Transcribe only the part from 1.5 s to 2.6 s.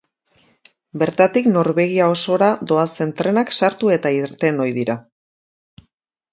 Norvegia osora